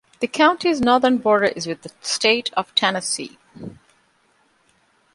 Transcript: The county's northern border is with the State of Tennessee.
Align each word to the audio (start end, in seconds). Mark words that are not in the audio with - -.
The 0.19 0.25
county's 0.25 0.81
northern 0.81 1.19
border 1.19 1.45
is 1.45 1.67
with 1.67 1.83
the 1.83 1.91
State 2.01 2.51
of 2.57 2.73
Tennessee. 2.73 3.37